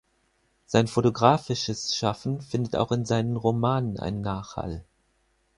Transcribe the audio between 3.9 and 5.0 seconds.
einen Nachhall.